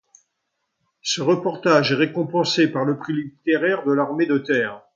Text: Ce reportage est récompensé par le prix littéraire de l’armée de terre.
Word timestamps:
Ce 1.03 1.21
reportage 1.21 1.91
est 1.91 1.95
récompensé 1.95 2.67
par 2.71 2.85
le 2.85 2.97
prix 2.97 3.13
littéraire 3.13 3.85
de 3.85 3.91
l’armée 3.91 4.25
de 4.25 4.39
terre. 4.39 4.81